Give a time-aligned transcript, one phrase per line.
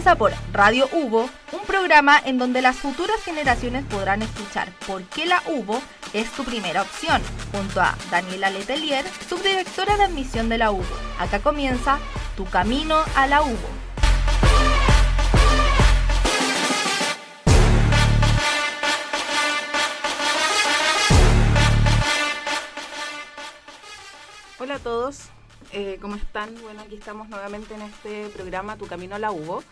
[0.00, 5.26] Comienza por Radio Hugo, un programa en donde las futuras generaciones podrán escuchar por qué
[5.26, 5.78] la UBO
[6.14, 7.20] es tu primera opción,
[7.52, 10.86] junto a Daniela Letelier, subdirectora de admisión de la UBO.
[11.18, 11.98] Acá comienza
[12.34, 13.68] Tu Camino a la UBO.
[24.58, 25.28] Hola a todos,
[25.72, 26.54] eh, ¿cómo están?
[26.62, 29.62] Bueno, aquí estamos nuevamente en este programa Tu Camino a la UBO.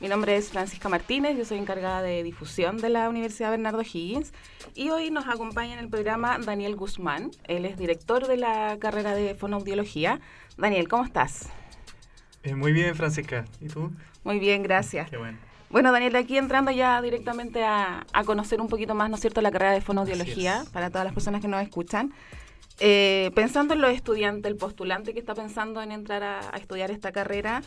[0.00, 4.32] Mi nombre es Francisca Martínez, yo soy encargada de difusión de la Universidad Bernardo Higgins
[4.74, 7.30] y hoy nos acompaña en el programa Daniel Guzmán.
[7.44, 10.20] Él es director de la carrera de fonoaudiología.
[10.58, 11.48] Daniel, ¿cómo estás?
[12.42, 13.46] Eh, muy bien, Francisca.
[13.60, 13.90] ¿Y tú?
[14.22, 15.08] Muy bien, gracias.
[15.08, 15.38] Qué bueno.
[15.70, 19.40] Bueno, Daniel, aquí entrando ya directamente a, a conocer un poquito más, ¿no es cierto?,
[19.40, 22.12] la carrera de fonoaudiología para todas las personas que nos escuchan.
[22.78, 26.90] Eh, pensando en los estudiantes, el postulante que está pensando en entrar a, a estudiar
[26.90, 27.62] esta carrera,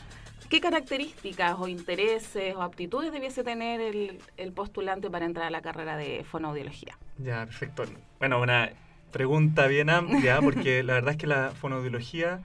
[0.50, 5.62] ¿qué características o intereses o aptitudes debiese tener el, el postulante para entrar a la
[5.62, 6.98] carrera de fonoaudiología?
[7.18, 7.84] Ya, perfecto.
[8.20, 8.72] Bueno, una
[9.12, 12.42] pregunta bien amplia, porque la verdad es que la fonoaudiología,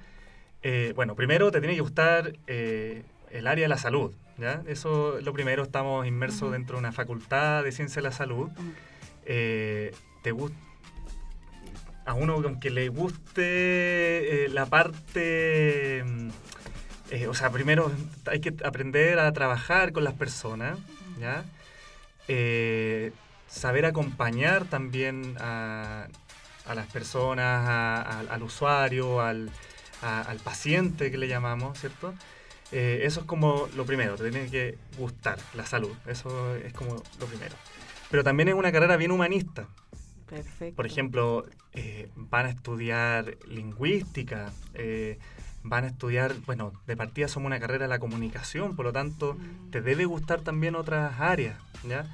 [0.63, 4.63] eh, bueno, primero te tiene que gustar eh, el área de la salud, ¿ya?
[4.67, 8.49] Eso es lo primero, estamos inmersos dentro de una facultad de ciencia de la salud.
[9.27, 10.57] Eh, te gusta
[12.05, 16.29] a uno aunque le guste eh, la parte mm,
[17.11, 17.91] eh, o sea primero
[18.27, 20.79] hay que aprender a trabajar con las personas
[21.19, 21.45] ya
[22.27, 23.13] Eh,
[23.49, 26.09] saber acompañar también a,
[26.75, 27.69] las personas
[28.31, 29.51] al usuario al,
[30.01, 32.15] al paciente que le llamamos cierto
[32.73, 37.27] eso es como lo primero te tiene que gustar la salud eso es como lo
[37.27, 37.55] primero.
[38.11, 39.69] Pero también es una carrera bien humanista
[40.29, 40.75] Perfecto.
[40.77, 45.19] por ejemplo, eh, van a estudiar lingüística, eh,
[45.63, 49.35] van a estudiar, bueno, de partida somos una carrera de la comunicación, por lo tanto,
[49.35, 49.71] Mm.
[49.71, 52.07] te debe gustar también otras áreas, ¿ya?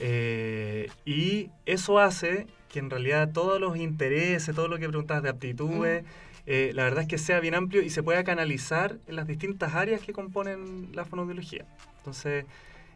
[0.00, 5.28] Eh, y eso hace que en realidad todos los intereses, todo lo que preguntas de
[5.30, 6.04] aptitudes,
[6.46, 9.74] eh, la verdad es que sea bien amplio y se pueda canalizar en las distintas
[9.74, 11.64] áreas que componen la fonoaudiología.
[11.98, 12.44] Entonces,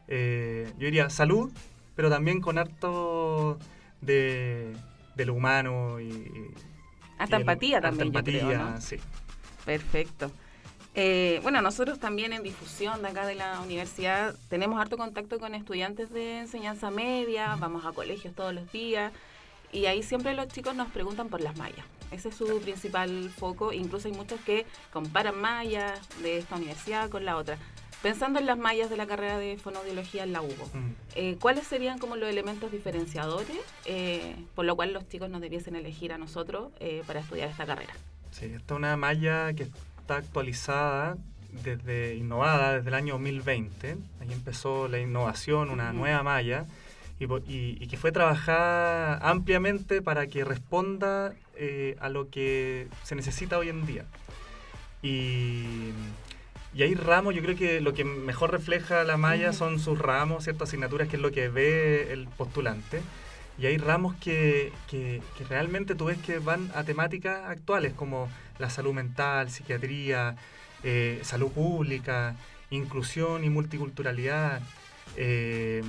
[0.08, 1.50] eh, yo diría salud,
[1.96, 3.58] pero también con harto
[4.00, 4.72] de,
[5.14, 6.08] de lo humano y...
[6.08, 6.54] y
[7.18, 8.80] Hasta empatía también, yo creo, empatía, ¿no?
[8.80, 8.96] sí.
[9.64, 10.30] Perfecto.
[10.94, 15.54] Eh, bueno, nosotros también en difusión de acá de la universidad tenemos harto contacto con
[15.54, 19.12] estudiantes de enseñanza media, vamos a colegios todos los días
[19.72, 21.86] y ahí siempre los chicos nos preguntan por las mallas.
[22.10, 27.24] Ese es su principal foco, incluso hay muchos que comparan mallas de esta universidad con
[27.24, 27.56] la otra.
[28.02, 30.92] Pensando en las mallas de la carrera de fonoaudiología en la UBO, Mm.
[31.16, 35.76] eh, ¿cuáles serían como los elementos diferenciadores eh, por lo cual los chicos nos debiesen
[35.76, 37.92] elegir a nosotros eh, para estudiar esta carrera?
[38.30, 41.18] Sí, esta es una malla que está actualizada,
[41.64, 43.96] desde innovada desde el año 2020.
[44.20, 45.98] Ahí empezó la innovación, una Ujú.
[45.98, 46.64] nueva malla,
[47.18, 53.14] y, y- y que fue trabajada ampliamente para que responda eh, a lo que se
[53.14, 54.06] necesita hoy en día.
[55.02, 55.90] Y,
[56.74, 60.44] y hay ramos, yo creo que lo que mejor refleja la malla son sus ramos,
[60.44, 63.00] ciertas asignaturas, que es lo que ve el postulante.
[63.58, 68.28] Y hay ramos que, que- que realmente tú ves que van a temáticas actuales como
[68.58, 70.36] la salud mental, psiquiatría,
[70.84, 72.36] eh, salud pública,
[72.70, 74.62] inclusión y multiculturalidad,
[75.16, 75.82] eh,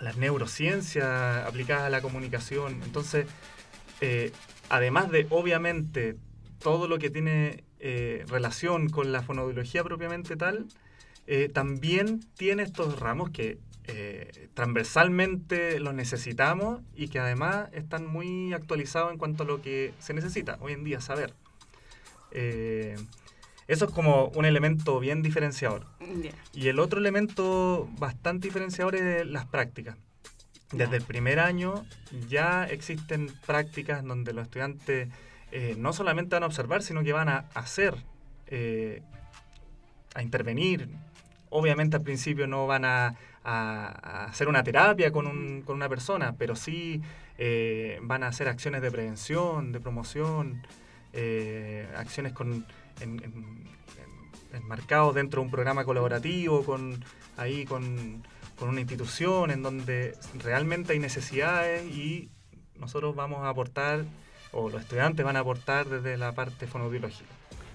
[0.00, 2.80] las neurociencias aplicadas a la comunicación.
[2.84, 3.26] Entonces,
[4.00, 4.32] eh,
[4.68, 6.16] además de obviamente
[6.62, 10.66] todo lo que tiene eh, relación con la fonoaudiología propiamente tal,
[11.28, 18.52] eh, también tiene estos ramos que eh, transversalmente los necesitamos y que además están muy
[18.52, 21.32] actualizados en cuanto a lo que se necesita hoy en día saber.
[22.32, 22.96] Eh,
[23.68, 25.86] eso es como un elemento bien diferenciador.
[26.52, 29.96] Y el otro elemento bastante diferenciador es las prácticas.
[30.72, 31.86] Desde el primer año
[32.28, 35.08] ya existen prácticas donde los estudiantes
[35.52, 37.94] eh, no solamente van a observar, sino que van a hacer,
[38.48, 39.02] eh,
[40.14, 40.88] a intervenir.
[41.50, 43.14] Obviamente al principio no van a,
[43.48, 47.00] hacer una terapia con, un- con una persona, pero sí
[47.38, 50.66] eh, van a hacer acciones de prevención, de promoción,
[51.96, 52.66] acciones con,
[55.14, 57.02] dentro de un programa colaborativo, con,
[57.36, 58.22] ahí con,
[58.58, 62.30] con una institución en donde realmente hay necesidades y
[62.78, 64.04] nosotros vamos a aportar,
[64.56, 67.30] o los estudiantes van a aportar desde la parte fonoaudiológica.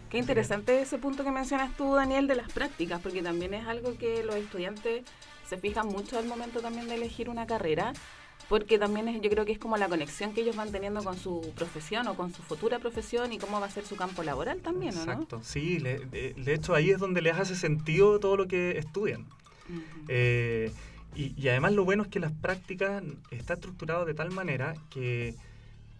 [0.10, 3.98] Qué interesante ese punto que mencionas tú, Daniel, de las prácticas, porque también es algo
[3.98, 5.04] que los estudiantes
[5.48, 7.94] se fijan mucho al momento también de elegir una carrera,
[8.50, 11.18] porque también es, yo creo que es como la conexión que ellos van teniendo con
[11.18, 14.60] su profesión o con su futura profesión y cómo va a ser su campo laboral
[14.60, 15.12] también, ¿o no?
[15.14, 18.78] Exacto, sí, le- de, de hecho ahí es donde les hace sentido todo lo que
[18.78, 19.26] estudian.
[20.10, 20.72] Eh,
[21.16, 25.36] y, además lo bueno es que las prácticas está estructurado de tal manera que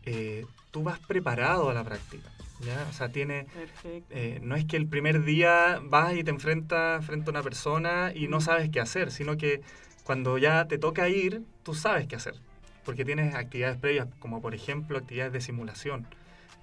[0.06, 2.30] eh, tú vas preparado a la práctica.
[2.66, 2.88] ¿ya?
[2.90, 3.48] O sea, tiene,
[4.10, 8.12] eh, no es que el primer día vas y te enfrentas frente a una persona
[8.16, 9.62] y no sabes qué hacer, sino que
[10.04, 12.36] cuando ya te toca ir, tú sabes qué hacer,
[12.86, 16.08] porque tienes actividades previas, como por ejemplo actividades de simulación.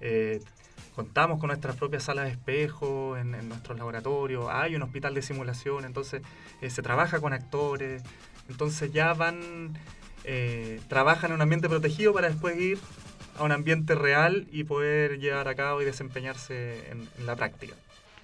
[0.01, 0.41] Eh,
[0.95, 5.85] contamos con nuestras propias salas de espejo en, nuestros laboratorios, hay un hospital de simulación,
[5.85, 6.21] entonces
[6.67, 8.03] se trabaja con actores,
[8.49, 9.77] entonces ya van,
[10.87, 12.79] trabajan en un ambiente protegido para después ir
[13.39, 17.73] a un ambiente real y poder llevar a cabo y desempeñarse en, la práctica.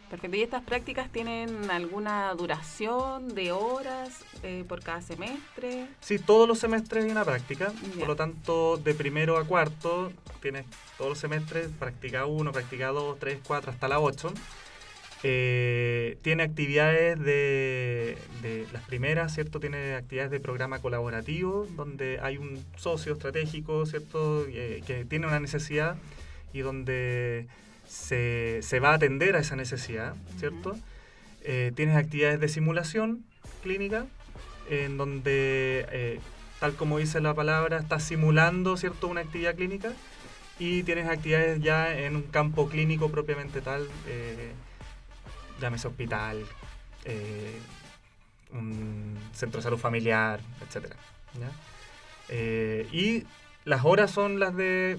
[0.10, 0.38] Perfecto.
[0.38, 5.88] ¿Y estas prácticas tienen alguna duración de horas eh, por cada semestre?
[6.00, 7.74] Sí, todos los semestres hay una práctica.
[7.98, 10.66] Por lo tanto, de primero a cuarto tienes
[10.98, 14.32] todos los semestres, práctica 1, práctica 2, 3, 4, hasta la 8.
[15.28, 18.16] Eh, tiene actividades de,
[18.72, 19.60] las primeras, ¿cierto?
[19.60, 24.46] Tiene actividades de programa colaborativo, donde hay un socio estratégico, ¿cierto?
[24.48, 25.96] Eh, que tiene una necesidad
[26.54, 27.48] y donde
[27.88, 30.78] se, va a atender a esa necesidad, ¿cierto?
[31.42, 33.26] Eh, tienes actividades de simulación
[33.64, 34.06] clínica,
[34.70, 36.20] en donde,
[36.60, 39.08] tal como dice la palabra, estás simulando, ¿cierto?
[39.08, 39.92] Una actividad clínica
[40.60, 43.88] y tienes actividades ya en un campo clínico propiamente tal
[45.60, 46.46] llámese hospital,
[47.04, 47.60] eh,
[48.52, 50.94] un centro de salud familiar, etc.
[52.30, 53.24] Eh, y
[53.66, 54.98] las horas son las de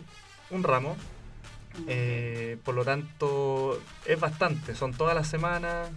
[0.51, 0.97] un ramo,
[1.89, 5.91] eh, por lo tanto es bastante, son todas las semanas,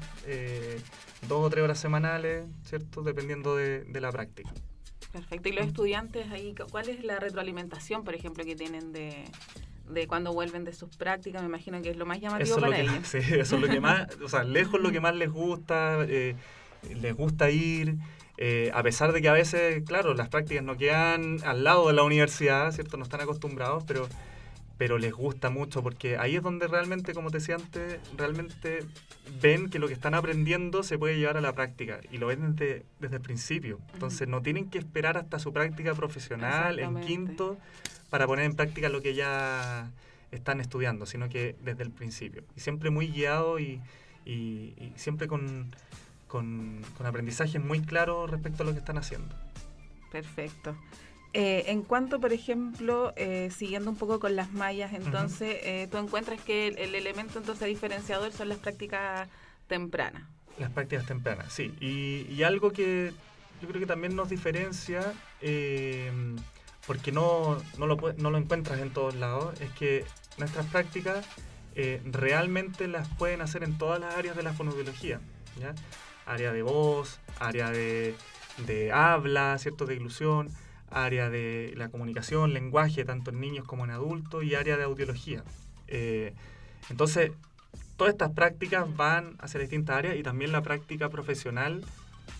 [1.27, 3.01] dos o tres horas semanales, ¿cierto?
[3.01, 4.51] Dependiendo de, de la práctica.
[5.11, 5.50] Perfecto.
[5.50, 9.25] ¿Y los estudiantes ahí, cuál es la retroalimentación, por ejemplo, que tienen de,
[9.89, 12.94] de cuando vuelven de sus prácticas, me imagino que es lo más llamativo para ellos.
[13.03, 16.36] Sí, eso es lo que más, o sea, lejos lo que más les gusta, eh,
[16.95, 17.97] les gusta ir,
[18.38, 21.94] eh, a pesar de que a veces, claro, las prácticas no quedan al lado de
[21.94, 22.97] la universidad, ¿cierto?
[22.97, 24.07] No están acostumbrados, pero,
[24.77, 28.85] pero les gusta mucho, porque ahí es donde realmente, como te decía antes, realmente
[29.42, 32.56] ven que lo que están aprendiendo se puede llevar a la práctica, y lo ven
[32.56, 33.80] desde, desde el principio.
[33.94, 37.57] Entonces no tienen que esperar hasta su práctica profesional en quinto
[38.09, 39.91] para poner en práctica lo que ya
[40.31, 42.44] están estudiando, sino que desde el principio.
[42.56, 43.81] Y siempre muy guiado y,
[44.95, 45.71] siempre con,
[46.27, 49.33] con, aprendizaje muy claro respecto a lo que están haciendo.
[50.11, 50.75] Perfecto.
[51.33, 55.97] Eh, en cuanto, por ejemplo, eh, siguiendo un poco con las mallas, entonces, eh, tú
[55.97, 59.29] encuentras que el, elemento entonces diferenciador son las prácticas
[59.67, 60.23] tempranas.
[60.57, 61.73] Las prácticas tempranas, sí.
[61.79, 63.13] Y, y algo que
[63.61, 65.13] yo creo que también nos diferencia
[66.89, 70.06] porque no, no, lo, no lo encuentras en todos lados, es que
[70.39, 71.24] nuestras prácticas
[71.75, 75.21] eh, realmente las pueden hacer en todas las áreas de la fonobiología.
[76.25, 78.15] Área de voz, área de,
[78.65, 79.86] de habla, ¿cierto?
[79.86, 80.50] de ilusión,
[80.89, 85.44] área de la comunicación, lenguaje, tanto en niños como en adultos, y área de audiología.
[85.85, 86.33] Eh,
[86.89, 87.33] entonces,
[87.97, 91.85] todas estas prácticas van hacia distintas áreas y también la práctica profesional,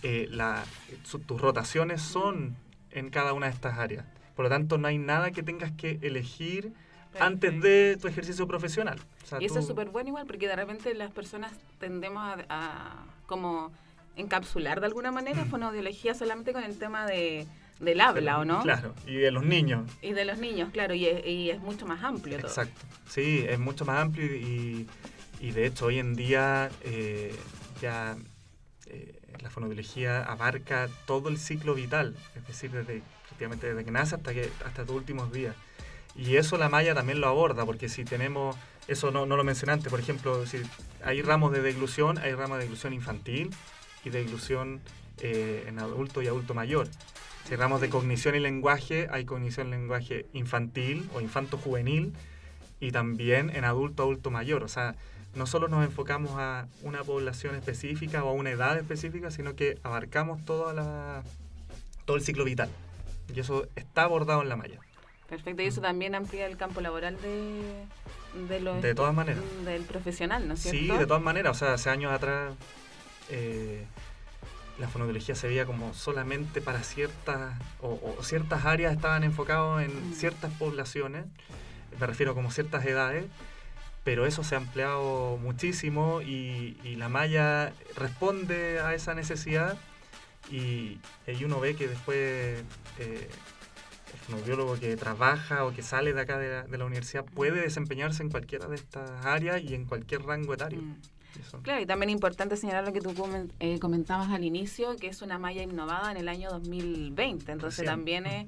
[0.02, 0.28] eh,
[1.28, 2.56] tus rotaciones son
[2.90, 4.06] en cada una de estas áreas.
[4.40, 6.72] Por lo tanto, no hay nada que tengas que elegir
[7.20, 8.98] antes de tu ejercicio profesional.
[9.38, 13.70] y eso es súper bueno igual, porque de repente las personas tendemos a, como
[14.16, 15.50] encapsular de alguna manera mm.
[15.50, 17.48] fonoaudiología solamente con el tema de,
[17.82, 18.62] del habla, ¿o no?
[18.62, 19.92] Claro, y de los niños.
[20.02, 22.48] Y de los niños, claro, y es, y es mucho más amplio todo.
[22.48, 22.80] Exacto,
[23.10, 24.88] sí, es mucho más amplio y,
[25.42, 27.36] y de hecho hoy en día eh,
[27.82, 28.16] ya
[28.86, 33.04] eh, la fonoaudiología abarca todo el ciclo vital, es decir, desde
[33.48, 35.56] desde que nace hasta, que, hasta tus últimos días.
[36.16, 38.56] Y eso la malla también lo aborda, porque si tenemos,
[38.88, 40.62] eso no, no lo mencioné antes, por ejemplo, si
[41.04, 43.52] hay ramos de deglución, hay ramos de deglución infantil
[44.04, 44.82] y de deglución
[45.22, 46.88] eh, en adulto y adulto mayor.
[47.46, 52.14] Si hay ramos de cognición y lenguaje, hay cognición y lenguaje infantil o infanto-juvenil
[52.80, 54.64] y también en adulto adulto mayor.
[54.64, 54.96] O sea,
[55.36, 59.78] no solo nos enfocamos a una población específica o a una edad específica, sino que
[59.84, 61.24] abarcamos toda la,
[62.06, 62.70] todo el ciclo vital.
[63.34, 64.80] Y eso está abordado en la malla.
[65.30, 67.86] Perfecto, y eso también amplía el campo laboral de,
[68.48, 68.82] de los...
[68.82, 69.44] De todas maneras.
[69.64, 70.80] Del profesional, ¿no es cierto?
[70.80, 71.56] Sí, de todas maneras.
[71.56, 72.56] O sea, hace años atrás
[73.30, 73.86] eh,
[74.80, 77.54] la fonoaudiología se veía como solamente para ciertas...
[77.82, 80.14] O, ciertas áreas estaban enfocados en mm.
[80.14, 81.26] ciertas poblaciones.
[82.00, 83.26] Me refiero como ciertas edades.
[84.04, 89.78] Pero eso se ha ampliado muchísimo y, y la malla responde a esa necesidad
[90.52, 91.00] y,
[91.44, 92.64] uno ve que después
[93.00, 93.30] eh,
[94.30, 98.68] el que trabaja o que sale de acá de la, universidad puede desempeñarse en cualquiera
[98.68, 100.82] de estas áreas y en cualquier rango etario.
[100.82, 100.96] Mm.
[101.62, 103.14] Claro, y también importante señalar lo que tú
[103.60, 107.52] eh, comentabas al inicio, que es una malla innovada en el año 2020.
[107.52, 108.48] Entonces también es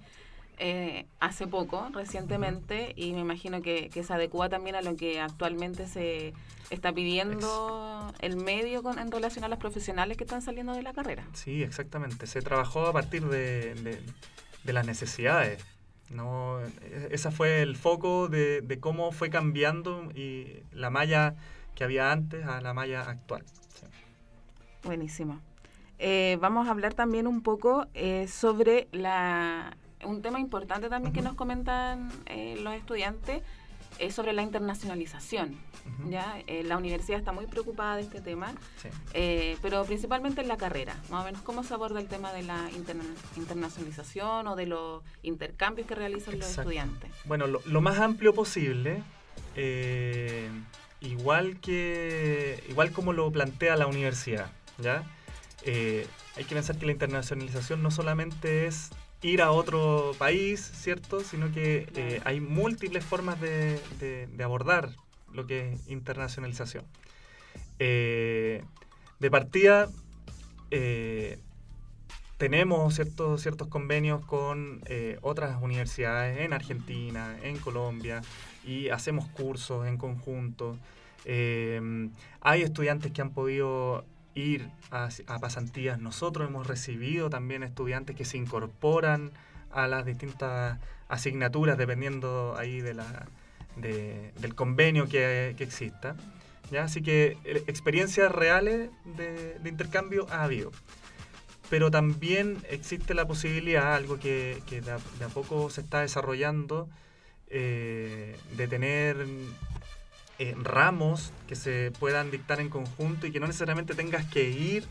[0.63, 5.87] eh, hace poco, recientemente, y me imagino que, se adecua también a lo que actualmente
[5.87, 6.35] se
[6.69, 10.93] está pidiendo el medio con, en relación a los profesionales que están saliendo de la
[10.93, 11.25] carrera.
[11.33, 12.27] Sí, exactamente.
[12.27, 13.73] Se trabajó a partir de,
[14.63, 15.65] de, las necesidades.
[16.11, 16.59] ¿no?
[17.09, 21.33] Ese fue el foco de, de, cómo fue cambiando y la malla
[21.73, 23.43] que había antes a la malla actual.
[24.83, 25.41] Buenísimo.
[26.03, 31.21] Eh, vamos a hablar también un poco eh, sobre la, un tema importante también que
[31.21, 33.43] nos comentan eh, los estudiantes
[33.99, 35.57] es sobre la internacionalización.
[36.09, 36.37] ¿ya?
[36.63, 38.53] la universidad está muy preocupada de este tema,
[39.61, 40.95] pero principalmente en la carrera.
[41.09, 42.69] Más o menos, ¿cómo se aborda el tema de la
[43.35, 47.11] internacionalización o de los intercambios que realizan los estudiantes?
[47.25, 49.03] Bueno, lo, lo más amplio posible
[51.01, 55.03] igual que igual como lo plantea la universidad, ¿ya?
[55.63, 61.21] Eh, hay que pensar que la internacionalización no solamente es ir a otro país, ¿cierto?
[61.21, 63.79] Sino que eh, hay múltiples formas de,
[64.43, 64.89] abordar
[65.31, 66.85] lo que es internacionalización.
[67.79, 68.63] Eh,
[69.19, 69.89] de partida,
[72.37, 74.81] tenemos ciertos, ciertos convenios con
[75.21, 78.21] otras universidades en Argentina, en Colombia,
[78.65, 80.77] y hacemos cursos en conjunto.
[81.25, 85.09] Hay estudiantes que han podido ir a,
[85.39, 85.99] pasantías.
[85.99, 89.31] Nosotros hemos recibido también estudiantes que se incorporan
[89.71, 93.27] a las distintas asignaturas dependiendo ahí de la,
[93.75, 96.15] del convenio que, exista.
[96.71, 96.83] ¿ya?
[96.85, 100.71] Así que eh, experiencias reales de, intercambio ha habido.
[101.69, 106.89] Pero también existe la posibilidad, algo que, de, a, poco se está desarrollando,
[107.47, 109.25] eh, de tener
[110.41, 114.85] eh, ramos que se puedan dictar en conjunto y que no necesariamente tengas que ir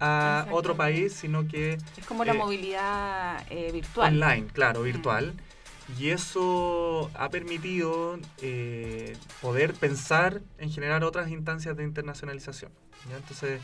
[0.00, 1.76] a otro país, sino que...
[1.98, 4.14] Es como la eh, movilidad eh, virtual.
[4.14, 4.84] Online, claro, mm.
[4.84, 5.34] virtual.
[5.98, 8.18] Y eso ha permitido
[9.42, 12.72] poder pensar en generar otras instancias de internacionalización.
[13.14, 13.60] Entonces,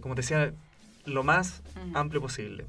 [0.00, 0.54] como te decía,
[1.04, 1.96] lo más mm.
[1.96, 2.66] amplio posible.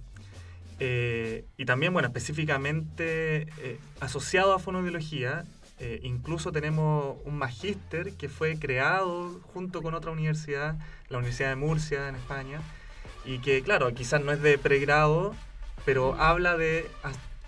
[0.80, 5.44] Eh, y también, bueno, específicamente eh, asociado a fonobiología,
[5.80, 10.76] eh, incluso tenemos un magíster que fue creado junto con otra universidad,
[11.10, 12.62] la Universidad de Murcia en España,
[13.26, 15.36] y que, claro, quizás no es de pregrado,
[15.86, 16.90] pero habla de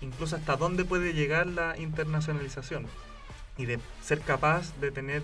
[0.01, 2.85] incluso hasta dónde puede llegar la internacionalización
[3.57, 5.23] y de ser capaz de tener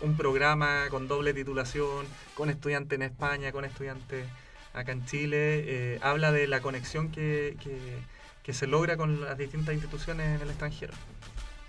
[0.00, 4.24] un programa con doble titulación, con estudiante en España, con estudiante
[4.72, 7.56] acá en Chile, eh, habla de la conexión que,
[8.52, 10.92] se logra con las distintas instituciones en el extranjero.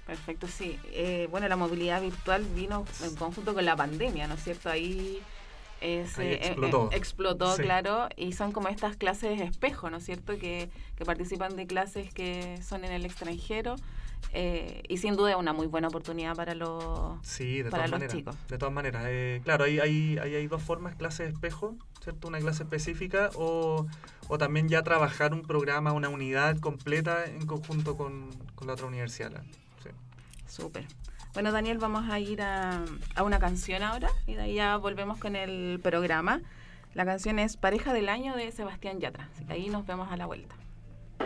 [0.06, 0.80] Perfecto, sí.
[0.92, 4.70] Eh, bueno, la movilidad virtual vino en conjunto con la pandemia, ¿no es cierto?
[4.70, 5.22] Ahí,
[5.82, 6.06] eh,
[6.42, 10.38] explotó, explotó claro, y son como estas clases espejo, ¿no es cierto?
[10.38, 13.76] Que, que participan de clases que son en el extranjero
[14.32, 17.92] eh, y sin duda es una muy buena oportunidad para los, sí, de para todas
[17.92, 18.36] los maneras, chicos.
[18.48, 19.04] De todas maneras.
[19.08, 22.28] Eh, claro, hay, hay, hay, dos formas, clase espejo, ¿cierto?
[22.28, 23.86] Una clase específica o,
[24.28, 28.88] o, también ya trabajar un programa, una unidad completa en conjunto con, con la otra
[28.88, 29.44] universidad.
[30.54, 30.86] Súper.
[31.34, 35.18] Bueno, Daniel, vamos a ir a, a una canción ahora y de ahí ya volvemos
[35.18, 36.42] con el programa.
[36.94, 39.30] La canción es Pareja del Año de Sebastián Yatra.
[39.50, 40.56] Ahí nos vemos a la vuelta.
[41.18, 41.26] ¿Qué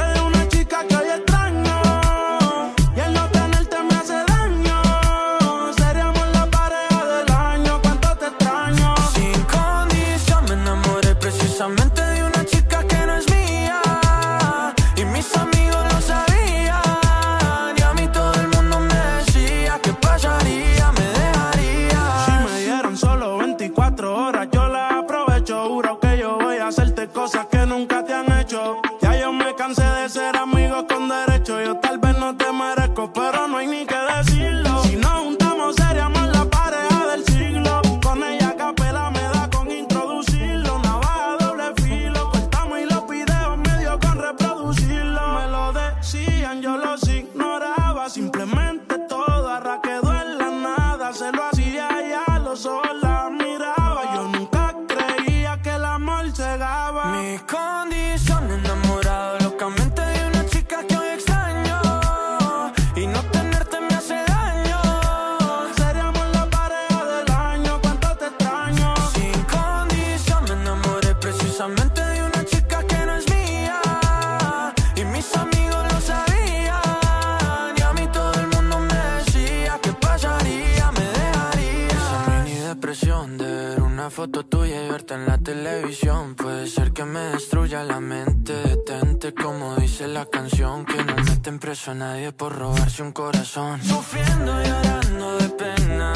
[86.41, 88.53] Puede ser que me destruya la mente.
[88.53, 90.85] Detente, como dice la canción.
[90.85, 93.81] Que no meten preso a nadie por robarse un corazón.
[93.81, 96.13] Sufriendo y llorando de pena.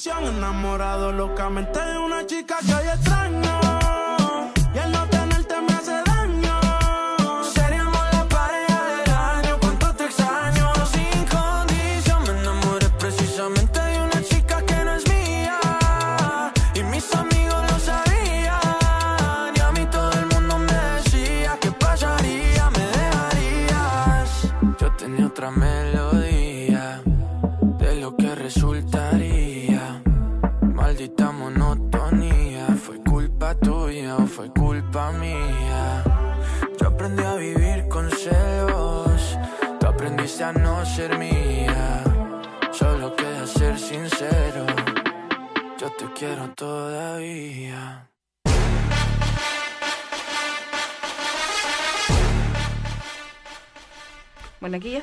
[0.00, 3.79] Condición, enamorado locamente de una chica que hoy extraño.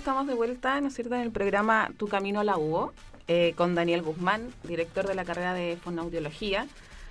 [0.07, 2.93] Estamos de vuelta, ¿no es cierto?, en el programa Tu Camino a la UO,
[3.27, 6.65] eh, con Daniel Guzmán, director de la carrera de Fonoaudiología,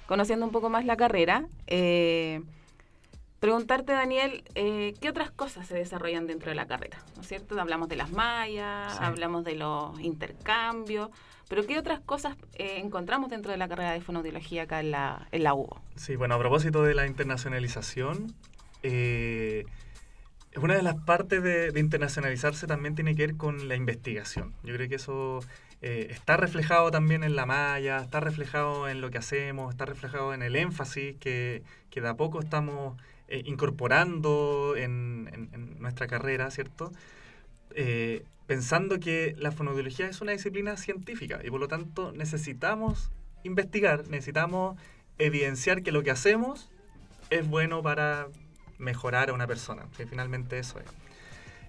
[0.06, 1.44] conociendo un poco más la carrera.
[1.66, 2.40] Eh,
[3.38, 6.96] preguntarte, Daniel, eh, ¿qué otras cosas se desarrollan dentro de la carrera?
[7.16, 7.60] ¿No es cierto?
[7.60, 8.98] Hablamos de las mallas, Sí.
[9.02, 11.10] hablamos de los intercambios,
[11.50, 15.28] pero ¿qué otras cosas eh, encontramos dentro de la carrera de Fonoaudiología acá en la,
[15.32, 15.82] en la UO?
[15.96, 18.32] Sí, bueno, a propósito de la internacionalización,
[18.82, 19.66] eh,
[20.62, 24.54] una de las partes de, de internacionalizarse también tiene que ver con la investigación.
[24.62, 25.40] Yo creo que eso
[25.82, 30.32] eh, está reflejado también en la malla, está reflejado en lo que hacemos, está reflejado
[30.32, 36.92] en el énfasis que, que de a poco estamos eh, incorporando en, nuestra carrera, ¿cierto?
[37.74, 43.10] Eh, pensando que la fonoaudiología es una disciplina científica y por lo tanto necesitamos
[43.44, 44.78] investigar, necesitamos
[45.18, 46.70] evidenciar que lo que hacemos
[47.30, 48.28] es bueno para
[48.78, 50.86] mejorar a una persona, que finalmente eso es.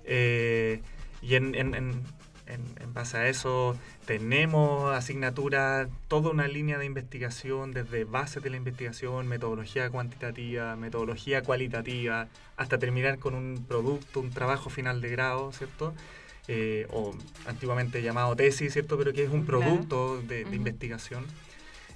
[0.06, 0.82] Eh,
[1.22, 2.04] y en, en- en-
[2.48, 8.58] en- base a eso tenemos asignaturas, toda una línea de investigación, desde bases de la
[8.58, 15.52] investigación, metodología cuantitativa, metodología cualitativa, hasta terminar con un producto, un trabajo final de grado,
[15.52, 15.94] ¿cierto?
[16.48, 17.14] Eh, o
[17.46, 18.98] antiguamente llamado tesis, ¿cierto?
[18.98, 19.60] Pero que es un Claro.
[19.60, 20.56] producto de, de Ujú.
[20.56, 21.26] investigación.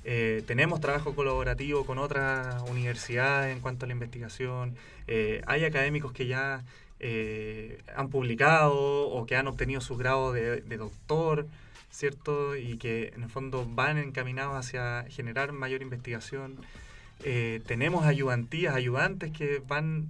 [0.03, 4.75] Eh, tenemos trabajo colaborativo con otras universidades en cuanto a la investigación.
[5.07, 6.63] Eh, hay académicos que ya
[6.99, 8.73] eh, han publicado
[9.09, 11.47] o que han obtenido su grado de, de doctor,
[11.91, 12.55] ¿cierto?
[12.55, 16.55] Y que en el fondo van encaminados hacia generar mayor investigación.
[17.23, 20.07] Eh, tenemos ayudantías, ayudantes que van,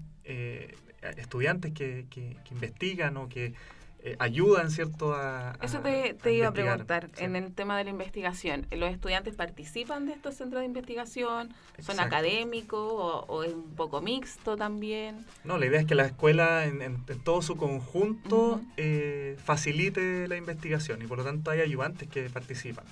[1.18, 3.54] estudiantes que, que- que investigan o que
[4.04, 5.14] eh, ayudan, ¿cierto?
[5.14, 7.24] A, Eso te, a iba a preguntar Sí.
[7.24, 8.66] en el tema de la investigación.
[8.72, 11.50] ¿Los estudiantes participan de estos centros de investigación?
[11.80, 12.02] ¿Son Exacto.
[12.04, 15.26] académicos o, o es un poco mixto también?
[15.44, 20.28] No, la idea es que la escuela en, en- en todo su conjunto eh, facilite
[20.28, 22.86] la investigación y por lo tanto hay ayudantes que participan.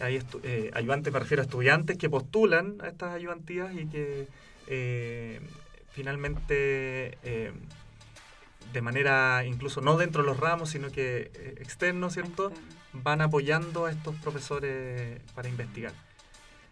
[0.00, 4.26] Hay eh, ayudantes, me refiero a estudiantes que postulan a estas ayudantías y que
[4.66, 5.40] eh,
[5.92, 7.18] finalmente
[8.72, 12.48] de manera incluso no dentro de los ramos, sino que eh, externo, ¿cierto?
[12.48, 15.92] Este, van apoyando a estos profesores para investigar.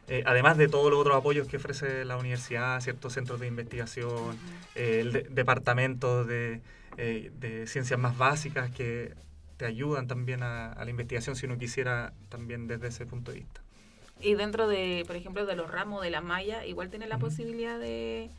[0.08, 4.36] Eh, además de todos los otros apoyos que ofrece la universidad, ciertos centros de investigación,
[4.74, 6.60] eh, el de- departamento de,
[6.96, 9.14] eh, de ciencias más básicas que
[9.56, 13.38] te ayudan también a, a la investigación si uno quisiera también desde ese punto de
[13.38, 13.60] vista.
[14.20, 17.26] Y dentro de, por ejemplo, de los ramos de la malla, igual tiene la Ujú.
[17.26, 18.30] posibilidad de,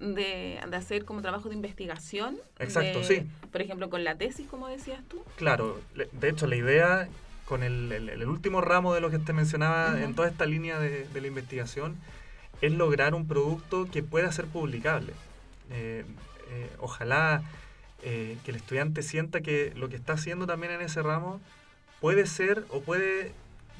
[0.00, 2.36] de, de hacer como trabajo de investigación.
[2.58, 3.26] Exacto, de- sí.
[3.52, 5.22] Por ejemplo, con la tesis, como decías tú.
[5.36, 7.08] Claro, de hecho la idea
[7.44, 10.78] con el, el- el último ramo de lo que te mencionaba en toda esta línea
[10.78, 11.96] de, de la investigación
[12.60, 15.12] es lograr un producto que pueda ser publicable.
[15.70, 16.04] Eh,
[16.50, 17.42] eh, ojalá
[18.02, 21.40] eh, que el estudiante sienta que lo que está haciendo también en ese ramo
[22.00, 23.32] puede ser o puede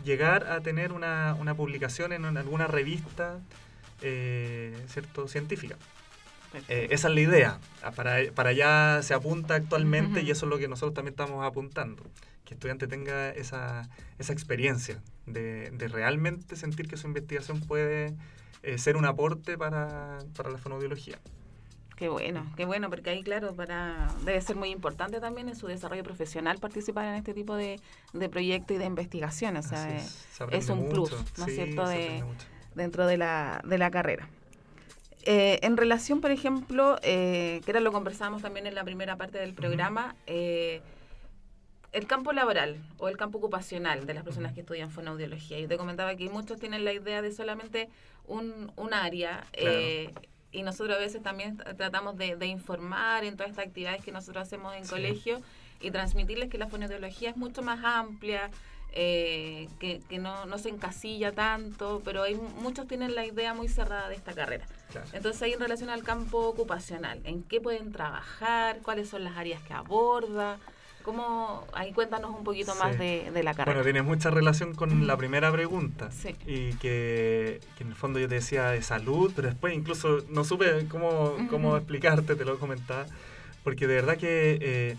[0.05, 3.39] llegar a tener una, una publicación en alguna revista
[4.03, 5.77] eh, cierto científica.
[6.69, 7.59] Eh, esa es la idea.
[7.83, 11.45] Ah, Para, para allá se apunta actualmente y eso es lo que nosotros también estamos
[11.45, 12.03] apuntando.
[12.45, 18.15] Que el estudiante tenga esa, esa experiencia de, de realmente sentir que su investigación puede
[18.63, 21.19] eh, ser un aporte para, para la fonoaudiología.
[21.97, 25.67] Qué bueno, qué bueno, porque ahí, claro, para debe ser muy importante también en su
[25.67, 27.79] desarrollo profesional participar en este tipo de,
[28.15, 29.59] de proyectos y de investigación.
[29.59, 29.97] O sea,
[30.51, 31.25] es, un plus, mucho.
[31.37, 32.25] ¿no es Sí, cierto?, de,
[32.75, 34.31] dentro de la, de la carrera.
[35.25, 39.39] Eh, en relación, por ejemplo, eh, que era lo conversábamos también en la primera parte
[39.39, 40.81] del programa, eh,
[41.93, 45.59] el campo laboral o el campo ocupacional de las personas que estudian fonoaudiología.
[45.59, 47.89] Yo te comentaba que muchos tienen la idea de solamente
[48.27, 50.15] un, un área eh,
[50.53, 54.43] y nosotros a veces también tratamos de, de informar en todas estas actividades que nosotros
[54.43, 54.91] hacemos en Sí.
[54.91, 55.41] colegio
[55.81, 58.51] y transmitirles que la fonoaudiología es mucho más amplia,
[58.93, 63.69] eh, que, que no, no se encasilla tanto, pero hay muchos tienen la idea muy
[63.69, 64.65] cerrada de esta carrera.
[64.91, 65.07] Claro.
[65.13, 68.79] Entonces ahí en relación al campo ocupacional, ¿en qué pueden trabajar?
[68.83, 70.59] ¿Cuáles son las áreas que aborda?
[71.03, 71.67] ¿Cómo?
[71.73, 72.99] Ahí cuéntanos un poquito más Sí.
[72.99, 73.73] de, de la carrera.
[73.79, 76.11] Bueno, tiene mucha relación con la primera pregunta.
[76.13, 76.37] Sí.
[76.47, 80.45] Y que, que en el fondo yo te decía de salud, pero después incluso no
[80.45, 83.07] supe cómo, cómo explicarte, te lo comentaba.
[83.65, 84.97] Porque de verdad que eh,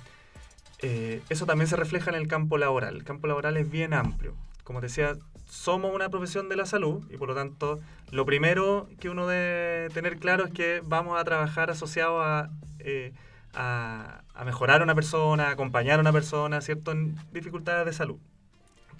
[0.79, 2.95] eh, eso también se refleja en el campo laboral.
[2.95, 4.33] El campo laboral es bien amplio.
[4.63, 5.13] Como te decía,
[5.51, 7.77] somos una profesión de la salud y por lo tanto
[8.09, 13.11] lo primero que uno debe tener claro es que vamos a trabajar asociado a, eh,
[13.53, 16.93] a, a mejorar a una persona, a acompañar a una persona, ¿cierto?
[16.93, 18.17] En dificultades de salud.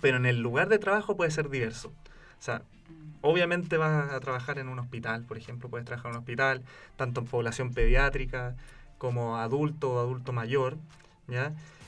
[0.02, 1.88] Pero en el lugar de trabajo puede ser diverso.
[1.88, 2.64] O sea,
[3.22, 6.64] obviamente vas a trabajar en un hospital, por ejemplo, puedes trabajar en un hospital,
[6.98, 8.58] tanto en población pediátrica
[8.98, 10.76] como adulto o adulto mayor.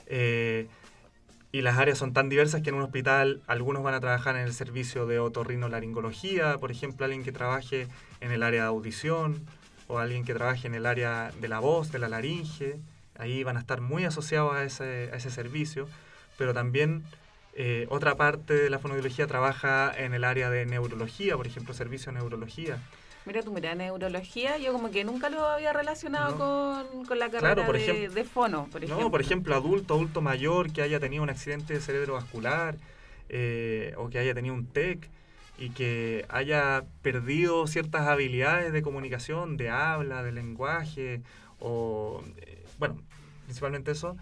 [0.05, 0.69] Eh,
[1.53, 4.41] y las áreas son tan diversas que en un hospital algunos van a trabajar en
[4.41, 7.87] el servicio de otorrinolaringología, por ejemplo, alguien que trabaje
[8.21, 9.45] en el área de audición
[9.87, 12.79] o alguien que trabaje en el área de la voz, de la laringe.
[13.19, 15.87] Ahí van a estar muy asociados a ese, a ese servicio,
[16.39, 17.03] pero también
[17.53, 22.11] eh, otra parte de la fonoaudiología trabaja en el área de neurología, por ejemplo, servicio
[22.11, 22.79] de neurología.
[23.25, 26.37] Mira tú, mira, neurología, yo como que nunca lo había relacionado No.
[26.91, 29.03] con, con la carrera Claro, por de, ejemplo- de fono, por ejemplo.
[29.05, 32.75] No, por ejemplo, adulto, adulto mayor que haya tenido un accidente cerebrovascular
[33.29, 35.09] eh, o que haya tenido un TEC
[35.57, 41.21] y que haya perdido ciertas habilidades de comunicación, de habla, de lenguaje,
[41.59, 43.01] o, eh, bueno,
[43.45, 44.17] principalmente eso,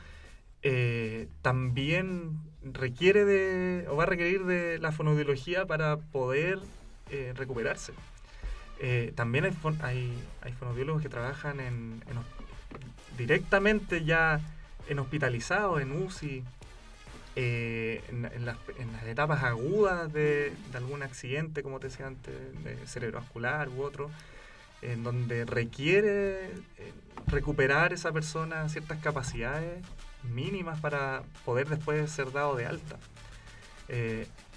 [0.61, 6.59] eh, también requiere de, o va a requerir de la fonoaudiología para poder
[7.09, 7.93] eh, recuperarse.
[8.83, 12.01] Eh, también hay, hay, hay fonoaudiólogos que trabajan en,
[13.15, 14.41] directamente ya
[14.89, 16.43] en hospitalizados, en UCI,
[17.35, 18.57] eh, en, las,
[19.05, 24.09] etapas agudas de, algún accidente, como te decía antes, de cerebrovascular u otro,
[24.81, 26.51] en donde requiere eh,
[27.27, 29.85] recuperar esa persona ciertas capacidades
[30.23, 32.97] mínimas para poder después ser dado de alta.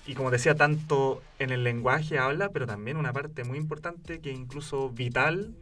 [0.06, 4.30] Y como decía, tanto en el lenguaje habla, pero también una parte muy importante que
[4.30, 5.54] incluso vital,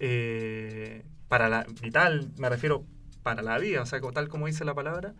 [0.00, 2.84] eh, para la vital me refiero
[3.22, 5.14] para la vida, o sea, tal como dice la palabra,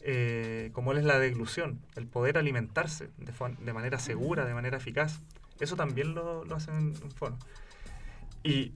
[0.00, 5.20] eh, como es la deglución, el poder alimentarse de, manera segura, de manera eficaz.
[5.60, 7.38] Eso también lo, lo hacen en fono.
[8.42, 8.72] Y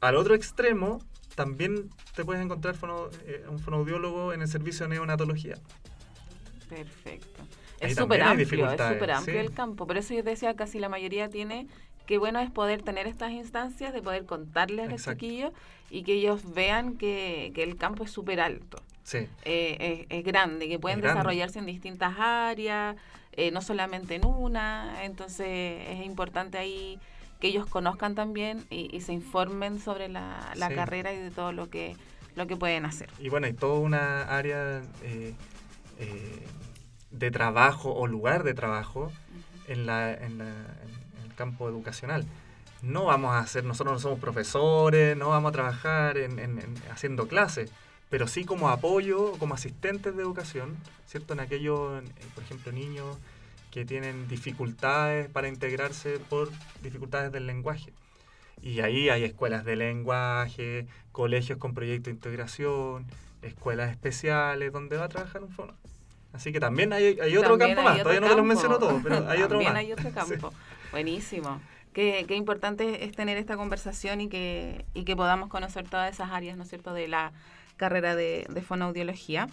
[0.00, 1.00] al otro extremo,
[1.36, 5.54] también te puedes encontrar fono- eh, un fonoaudiólogo en el servicio de neonatología.
[6.68, 7.42] Perfecto.
[7.80, 9.46] Es súper amplio, es súper amplio sí.
[9.46, 9.86] el campo.
[9.86, 11.66] Por eso yo te decía, casi la mayoría tiene,
[12.06, 15.20] qué bueno es poder tener estas instancias, de poder contarles a los Exacto.
[15.20, 15.52] chiquillos
[15.90, 18.78] y que ellos vean que, que el campo es súper alto.
[19.04, 22.96] Sí, eh, es, es grande, que pueden desarrollarse en distintas áreas,
[23.32, 25.04] eh, no solamente en una.
[25.04, 26.98] Entonces es importante ahí
[27.40, 30.74] que ellos conozcan también y, y se informen sobre la, la Sí.
[30.74, 31.94] carrera y de todo lo que,
[32.34, 33.10] lo que pueden hacer.
[33.20, 35.34] Y bueno, hay toda una área eh,
[35.98, 36.46] eh,
[37.10, 39.12] de trabajo o lugar de trabajo
[39.68, 42.26] en, la, en, el campo educacional.
[42.82, 46.74] No vamos a hacer, nosotros no somos profesores, no vamos a trabajar en, en- en-
[46.92, 47.70] haciendo clases,
[48.10, 51.32] pero sí como apoyo, como asistentes de educación, ¿cierto?
[51.32, 52.02] En aquellos,
[52.34, 53.16] por ejemplo, niños
[53.70, 56.50] que tienen dificultades para integrarse por
[56.82, 57.92] dificultades del lenguaje.
[58.62, 63.04] Y ahí hay escuelas de lenguaje, colegios con proyecto de integración,
[63.46, 65.74] escuelas especiales donde va a trabajar un fono.
[66.32, 68.36] Así que también hay, hay otro También campo hay más, otro todavía no te los
[68.36, 68.44] campo.
[68.48, 69.80] menciono todos, pero hay otro También más.
[69.80, 70.14] hay otro Sí.
[70.14, 70.52] campo.
[70.92, 71.60] Buenísimo.
[71.92, 76.30] Qué, qué importante es tener esta conversación y que, y que podamos conocer todas esas
[76.30, 77.32] áreas, ¿no es cierto?, de la
[77.78, 79.48] carrera de, de fonoaudiología.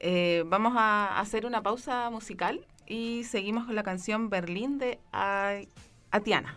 [0.00, 5.60] Eh, vamos a hacer una pausa musical y seguimos con la canción Berlín de A-
[6.10, 6.56] Atiana.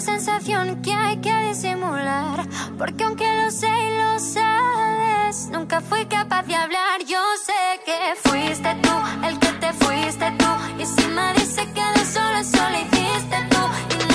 [0.00, 2.46] Sensación que hay que disimular.
[2.78, 7.00] Porque aunque lo sé y lo sabes, nunca fui capaz de hablar.
[7.04, 8.90] Yo sé que fuiste tú
[9.26, 10.46] el que te fuiste tú.
[10.80, 14.07] Y si me dice que de solo solo hiciste tú.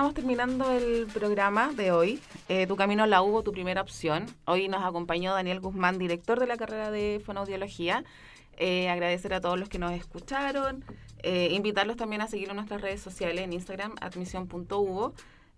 [0.00, 2.20] Estamos terminando el programa de hoy.
[2.48, 4.24] Eh, tu camino la hubo, tu primera opción.
[4.46, 8.02] Hoy nos acompañó Daniel Guzmán, director de la carrera de fonoaudiología.
[8.56, 10.86] Eh, agradecer a todos los que nos escucharon.
[11.22, 15.12] eh, invitarlos también a seguir en nuestras redes sociales en Instagram, admisión.uvo.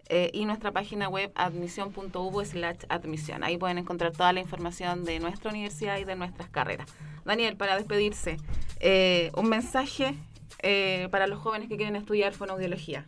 [0.09, 3.45] eh, y nuestra página web admisión.uvo slash admisión.
[3.45, 6.89] Ahí pueden encontrar toda la información de nuestra universidad y de nuestras carreras.
[7.25, 8.39] Daniel, para despedirse,
[8.81, 10.17] eh, un mensaje
[10.65, 13.05] eh, para los jóvenes que quieren estudiar fonoaudiología.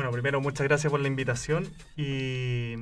[0.00, 2.76] Bueno, primero muchas gracias por la invitación y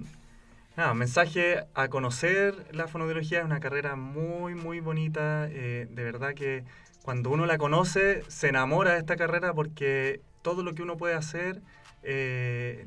[0.77, 6.35] nada, mensaje a conocer la fonoaudiología es una carrera muy muy bonita, eh, de verdad
[6.35, 6.63] que
[7.03, 11.15] cuando uno la conoce se enamora de esta carrera porque todo lo que uno puede
[11.15, 11.61] hacer
[12.05, 12.87] eh,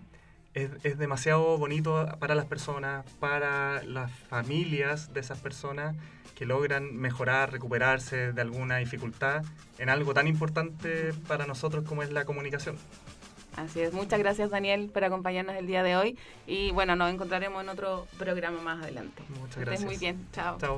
[0.53, 5.93] es, es demasiado bonito para las personas, para las familias de esas personas
[6.35, 9.43] que logran mejorar, recuperarse de alguna dificultad
[9.77, 12.77] en algo tan importante para nosotros como es la comunicación.
[13.55, 17.61] Así es, muchas gracias Daniel por acompañarnos el día de hoy y bueno, nos encontraremos
[17.61, 19.23] en otro programa más adelante.
[19.29, 19.85] Muchas Que estés gracias.
[19.85, 20.57] muy bien, chao.
[20.59, 20.77] Chao.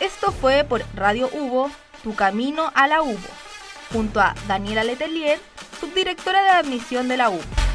[0.00, 1.70] Esto fue por Radio Hugo,
[2.02, 3.18] Tu Camino a la Hugo,
[3.92, 5.40] junto a Daniela Letelier,
[5.80, 7.67] subdirectora de admisión de la UBO.